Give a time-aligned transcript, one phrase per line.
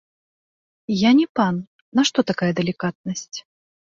[0.93, 1.55] Я не пан,
[1.99, 3.37] нашто такая далікатнасць?